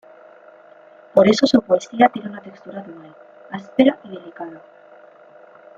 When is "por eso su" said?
1.13-1.61